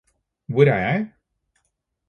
hvor 0.47 0.63
er 0.65 0.75
jeg 0.87 1.11